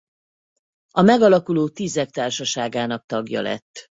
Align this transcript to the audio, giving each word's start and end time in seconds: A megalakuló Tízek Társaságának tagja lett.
A 0.91 1.01
megalakuló 1.01 1.69
Tízek 1.69 2.09
Társaságának 2.09 3.05
tagja 3.05 3.41
lett. 3.41 3.89